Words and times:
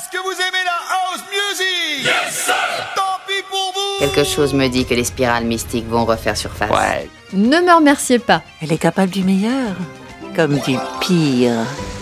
Est-ce 0.00 0.16
que 0.16 0.22
vous 0.24 0.32
aimez 0.32 0.64
la 0.64 0.78
house 0.96 1.22
music 1.28 2.06
Yes 2.06 2.44
sir 2.46 2.54
Tant 2.96 3.18
pis 3.26 3.42
pour 3.50 3.72
vous 3.74 3.98
Quelque 3.98 4.24
chose 4.24 4.54
me 4.54 4.66
dit 4.68 4.86
que 4.86 4.94
les 4.94 5.04
spirales 5.04 5.44
mystiques 5.44 5.86
vont 5.86 6.06
refaire 6.06 6.38
surface. 6.38 6.70
Ouais. 6.70 7.10
Ne 7.34 7.60
me 7.60 7.74
remerciez 7.74 8.18
pas. 8.18 8.40
Elle 8.62 8.72
est 8.72 8.78
capable 8.78 9.10
du 9.10 9.22
meilleur, 9.24 9.76
comme 10.34 10.58
du 10.60 10.78
pire. 11.00 11.52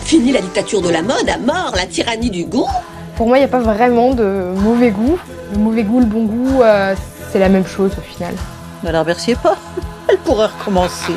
Fini 0.05 0.31
la 0.31 0.39
dictature 0.39 0.81
de 0.81 0.87
la 0.87 1.01
mode, 1.01 1.27
à 1.29 1.37
mort 1.39 1.73
la 1.75 1.87
tyrannie 1.87 2.29
du 2.29 2.45
goût 2.45 2.69
Pour 3.17 3.27
moi, 3.27 3.37
il 3.37 3.41
n'y 3.41 3.45
a 3.45 3.49
pas 3.49 3.59
vraiment 3.59 4.13
de 4.13 4.53
mauvais 4.55 4.91
goût. 4.91 5.19
Le 5.51 5.59
mauvais 5.59 5.83
goût, 5.83 5.99
le 5.99 6.05
bon 6.05 6.23
goût, 6.23 6.61
euh, 6.61 6.95
c'est 7.33 7.39
la 7.39 7.49
même 7.49 7.67
chose 7.67 7.91
au 7.97 8.13
final. 8.13 8.33
Ne 8.81 8.91
la 8.91 9.01
remerciez 9.01 9.35
pas. 9.35 9.57
Elle 10.07 10.19
pourrait 10.19 10.47
recommencer. 10.57 11.15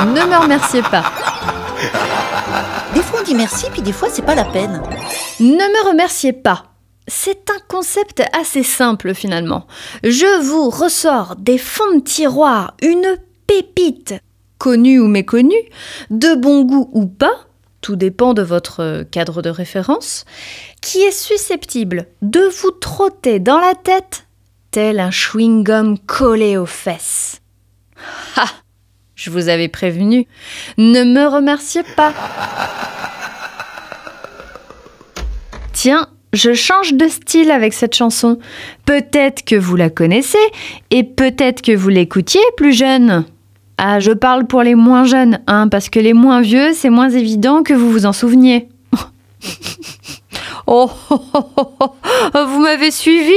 Ne 0.00 0.26
me 0.26 0.36
remerciez 0.36 0.82
pas. 0.82 1.04
Des 2.94 3.02
fois 3.02 3.20
on 3.20 3.24
dit 3.24 3.34
merci, 3.34 3.66
puis 3.70 3.82
des 3.82 3.92
fois 3.92 4.08
c'est 4.10 4.22
pas 4.22 4.34
la 4.34 4.44
peine. 4.44 4.82
Ne 5.40 5.46
me 5.46 5.88
remerciez 5.88 6.32
pas. 6.32 6.64
C'est 7.06 7.50
un 7.50 7.58
concept 7.68 8.22
assez 8.38 8.62
simple 8.62 9.14
finalement. 9.14 9.66
Je 10.02 10.42
vous 10.42 10.68
ressors 10.68 11.36
des 11.36 11.58
fonds 11.58 11.96
de 11.96 12.00
tiroir 12.00 12.74
une 12.82 13.16
pépite, 13.46 14.14
connue 14.58 15.00
ou 15.00 15.06
méconnue, 15.06 15.54
de 16.10 16.34
bon 16.34 16.64
goût 16.64 16.90
ou 16.92 17.06
pas, 17.06 17.46
tout 17.80 17.96
dépend 17.96 18.34
de 18.34 18.42
votre 18.42 19.04
cadre 19.10 19.40
de 19.40 19.50
référence, 19.50 20.24
qui 20.82 20.98
est 20.98 21.12
susceptible 21.12 22.06
de 22.20 22.40
vous 22.60 22.72
trotter 22.72 23.38
dans 23.38 23.58
la 23.58 23.74
tête 23.74 24.26
tel 24.70 25.00
un 25.00 25.10
chewing-gum 25.10 25.98
collé 26.06 26.58
aux 26.58 26.66
fesses. 26.66 27.40
Ha 28.36 28.46
Je 29.18 29.30
vous 29.30 29.48
avais 29.48 29.66
prévenu. 29.66 30.28
Ne 30.78 31.02
me 31.02 31.26
remerciez 31.26 31.82
pas. 31.96 32.14
Tiens, 35.72 36.06
je 36.32 36.54
change 36.54 36.94
de 36.94 37.08
style 37.08 37.50
avec 37.50 37.72
cette 37.72 37.96
chanson. 37.96 38.38
Peut-être 38.84 39.44
que 39.44 39.56
vous 39.56 39.74
la 39.74 39.90
connaissez 39.90 40.38
et 40.92 41.02
peut-être 41.02 41.62
que 41.62 41.74
vous 41.74 41.88
l'écoutiez 41.88 42.40
plus 42.56 42.72
jeune. 42.72 43.24
Ah, 43.76 43.98
je 43.98 44.12
parle 44.12 44.46
pour 44.46 44.62
les 44.62 44.76
moins 44.76 45.04
jeunes, 45.04 45.40
hein, 45.48 45.66
parce 45.66 45.88
que 45.88 45.98
les 45.98 46.12
moins 46.12 46.40
vieux, 46.40 46.72
c'est 46.72 46.90
moins 46.90 47.10
évident 47.10 47.64
que 47.64 47.74
vous 47.74 47.90
vous 47.90 48.06
en 48.06 48.12
souveniez. 48.12 48.68
Oh, 50.70 50.90
oh, 51.08 51.22
oh, 51.32 51.46
oh, 51.56 51.94
oh, 52.34 52.46
vous 52.46 52.60
m'avez 52.60 52.90
suivi? 52.90 53.32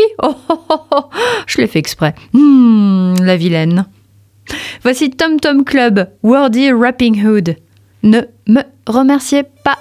Je 1.47 1.61
l'ai 1.61 1.67
fait 1.67 1.79
exprès. 1.79 2.13
Hmm, 2.33 3.13
la 3.21 3.38
vilaine. 3.38 3.85
Voici 4.84 5.09
Tom 5.11 5.39
Tom 5.39 5.64
Club, 5.64 6.08
Wordy 6.23 6.72
Rapping 6.72 7.25
Hood. 7.25 7.56
Ne 8.03 8.22
me 8.47 8.61
remerciez 8.88 9.44
pas. 9.64 9.78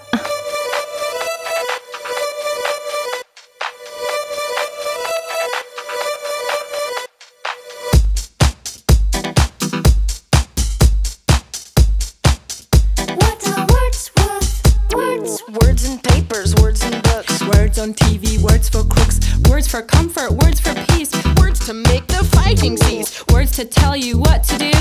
On 17.80 17.94
TV, 17.94 18.38
words 18.42 18.68
for 18.68 18.84
crooks, 18.84 19.18
words 19.48 19.66
for 19.66 19.80
comfort, 19.80 20.30
words 20.30 20.60
for 20.60 20.74
peace, 20.92 21.10
words 21.38 21.64
to 21.64 21.72
make 21.72 22.06
the 22.08 22.22
fighting 22.36 22.76
cease, 22.76 23.24
words 23.32 23.52
to 23.52 23.64
tell 23.64 23.96
you 23.96 24.18
what 24.18 24.44
to 24.44 24.58
do. 24.58 24.72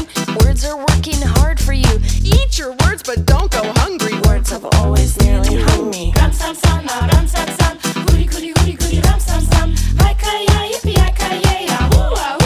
Words 0.44 0.66
are 0.66 0.78
working 0.78 1.22
hard 1.22 1.60
for 1.62 1.72
you. 1.72 2.00
Eat 2.26 2.60
your 2.60 2.72
words, 2.84 3.02
but 3.02 3.26
don't 3.26 3.50
go 3.52 3.62
hungry. 3.78 4.20
Words 4.28 4.50
have 4.50 4.66
always 4.76 5.18
nearly 5.22 5.62
hung 5.62 5.90
me. 5.90 6.12
Ram 6.18 6.34
sam 6.34 6.54
sam 6.56 6.86
ah, 6.90 7.10
ram 7.14 7.26
sam 7.26 7.48
sam. 7.58 8.06
Goody 8.06 8.26
goody 8.26 8.52
goody 8.54 8.74
goody 8.74 9.00
ram 9.00 9.20
sam 9.20 9.42
sam. 9.44 9.76
Hi 10.00 10.14
Haikaya 10.14 10.66
yippee 10.72 11.00
haikaya 11.00 11.60
ya 11.62 11.78
hua 11.96 12.39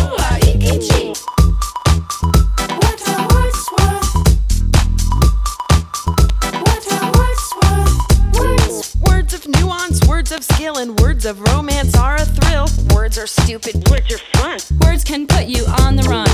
and 10.78 11.00
words 11.00 11.26
of 11.26 11.40
romance 11.52 11.96
are 11.96 12.16
a 12.16 12.26
thrill. 12.26 12.68
Words 12.96 13.18
are 13.18 13.28
stupid, 13.28 13.76
words 13.90 14.14
are 14.14 14.40
fun. 14.40 14.60
Words 14.82 15.04
can 15.04 15.28
put 15.28 15.46
you 15.46 15.66
on 15.82 15.96
the 15.96 16.04
run. 16.04 16.28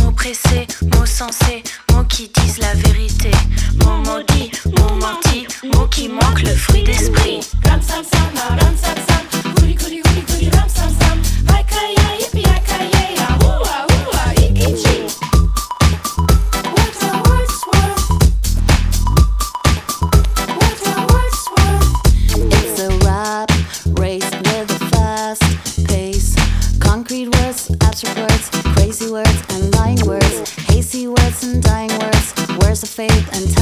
Mots 0.00 0.14
pressés, 0.16 0.66
mots 0.94 1.06
sensés, 1.06 1.62
mots 1.92 2.04
qui 2.08 2.28
disent 2.28 2.58
la 2.58 2.74
vérité. 2.74 3.30
Mots 3.84 3.95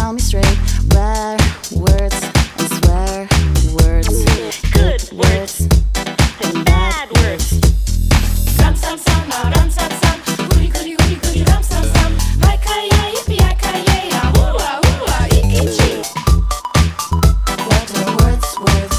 tell 0.04 0.12
me 0.12 0.20
straight, 0.20 0.58
rare 0.92 1.38
words 1.72 2.20
and 2.58 2.68
swear 2.76 3.26
words, 3.80 4.08
good 4.70 5.00
words 5.14 5.60
and 6.44 6.64
bad 6.66 7.08
words. 7.16 7.58
Ram 8.60 8.76
sam 8.76 8.98
sam 8.98 9.30
ram 9.30 9.70
sam 9.70 9.90
sam. 10.02 10.20
Ah, 10.26 10.36
goody 10.50 10.68
goody 10.68 10.96
goody 10.96 11.16
goody 11.22 11.42
ram 11.44 11.62
sam 11.62 11.84
sam. 11.94 12.12
Yippee 13.14 13.40
haikaya 13.46 13.96
ya 14.12 14.20
ah, 14.24 14.32
ah, 14.58 14.80
are 17.48 17.64
words 17.68 17.94
are 17.96 18.12
words? 18.66 18.96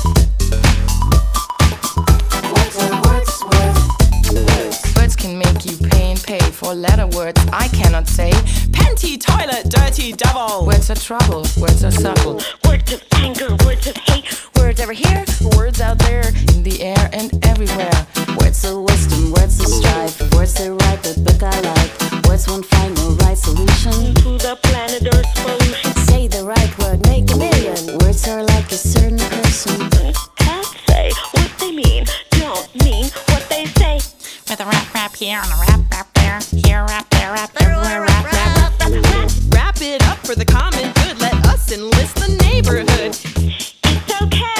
Words 4.98 5.16
can 5.16 5.38
make 5.38 5.66
you 5.66 5.78
pay 5.90 6.16
pay 6.26 6.40
for 6.40 6.74
letter 6.74 7.06
words 7.06 7.40
I 7.54 7.68
cannot 7.68 8.08
say. 8.08 8.32
Panty, 8.86 9.20
toilet, 9.20 9.68
dirty, 9.68 10.12
devil. 10.12 10.64
Words 10.68 10.92
are 10.92 10.96
trouble, 10.96 11.44
words 11.58 11.84
are 11.84 11.90
subtle. 11.90 12.40
Words 12.68 12.94
of 12.94 13.04
anger, 13.14 13.50
words 13.66 13.88
of 13.88 13.98
hate. 13.98 14.26
Words 14.58 14.80
over 14.80 14.94
here, 14.94 15.26
words 15.58 15.82
out 15.82 15.98
there, 16.00 16.28
in 16.54 16.62
the 16.62 16.84
air 16.84 17.10
and 17.12 17.34
everywhere. 17.48 18.06
Words 18.40 18.64
of 18.64 18.84
wisdom, 18.84 19.32
words 19.32 19.60
of 19.60 19.68
strife, 19.68 20.22
words 20.36 20.54
that 20.56 20.70
write 20.70 21.02
the 21.02 21.20
book 21.20 21.42
I 21.42 21.60
like. 21.62 22.26
Words 22.30 22.48
won't 22.48 22.66
find 22.66 22.94
no 22.96 23.18
right 23.26 23.38
solution. 23.38 24.14
To 24.22 24.38
the 24.38 24.56
planet 24.62 25.02
Earth's 25.12 25.34
pollution. 25.42 25.92
Say 26.06 26.28
the 26.28 26.46
right 26.46 26.72
word, 26.78 27.02
make 27.08 27.32
a 27.32 27.38
million. 27.38 27.98
Words 28.06 28.28
are 28.28 28.44
like 28.44 28.72
a 28.72 28.78
certain 28.78 29.18
person. 29.18 29.90
Can't 30.38 30.68
say 30.88 31.10
what 31.32 31.52
they 31.60 31.72
mean, 31.72 32.06
don't 32.38 32.70
mean 32.84 33.06
what 33.34 33.50
they 33.50 33.66
say. 33.82 33.96
With 34.48 34.60
a 34.62 34.66
rap 34.66 34.94
rap 34.94 35.16
here 35.16 35.42
and 35.42 35.52
a 35.52 35.58
rap 35.66 35.82
rap 35.92 36.08
there, 36.14 36.40
here 36.62 36.86
rap 36.86 37.10
there, 37.10 37.34
rap 37.34 37.50
everywhere, 37.60 38.02
for 40.36 40.40
the 40.40 40.46
common 40.46 40.92
good. 40.94 41.22
Let 41.22 41.34
us 41.48 41.72
enlist 41.72 42.16
the 42.16 42.28
neighborhood. 42.44 43.16
It's 43.84 44.22
okay. 44.22 44.55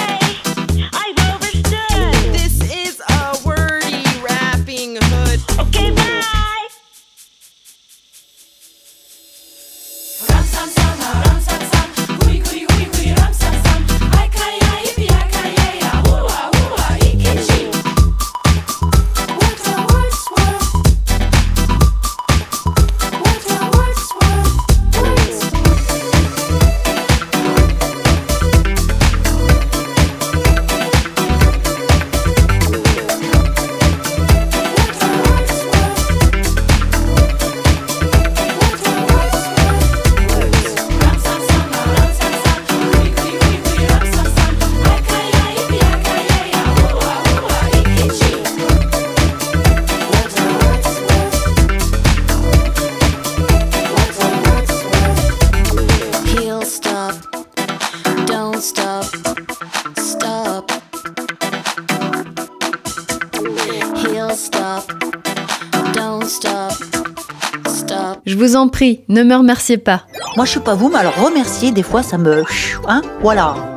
Stop, 66.28 66.72
stop. 67.66 68.18
Je 68.26 68.36
vous 68.36 68.56
en 68.56 68.68
prie, 68.68 69.00
ne 69.08 69.22
me 69.22 69.34
remerciez 69.36 69.78
pas. 69.78 70.02
Moi, 70.36 70.44
je 70.44 70.52
sais 70.52 70.60
pas 70.60 70.74
vous, 70.74 70.88
mais 70.88 70.98
alors 70.98 71.14
remercier, 71.16 71.70
des 71.72 71.82
fois, 71.82 72.02
ça 72.02 72.18
me... 72.18 72.42
Hein 72.88 73.02
Voilà. 73.22 73.75